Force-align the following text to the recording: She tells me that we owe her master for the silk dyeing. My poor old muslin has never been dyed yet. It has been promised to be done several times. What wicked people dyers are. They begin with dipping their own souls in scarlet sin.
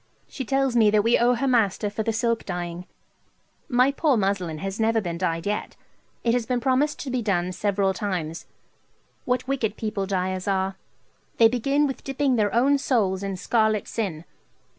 She 0.27 0.43
tells 0.45 0.75
me 0.75 0.89
that 0.89 1.03
we 1.03 1.19
owe 1.19 1.35
her 1.35 1.47
master 1.47 1.87
for 1.91 2.01
the 2.01 2.11
silk 2.11 2.43
dyeing. 2.43 2.87
My 3.69 3.91
poor 3.91 4.09
old 4.13 4.19
muslin 4.21 4.57
has 4.57 4.79
never 4.79 4.99
been 4.99 5.19
dyed 5.19 5.45
yet. 5.45 5.75
It 6.23 6.33
has 6.33 6.47
been 6.47 6.59
promised 6.59 6.97
to 7.01 7.11
be 7.11 7.21
done 7.21 7.51
several 7.51 7.93
times. 7.93 8.47
What 9.25 9.47
wicked 9.47 9.77
people 9.77 10.07
dyers 10.07 10.47
are. 10.47 10.75
They 11.37 11.47
begin 11.49 11.85
with 11.85 12.03
dipping 12.03 12.35
their 12.35 12.51
own 12.51 12.79
souls 12.79 13.21
in 13.21 13.37
scarlet 13.37 13.87
sin. 13.87 14.25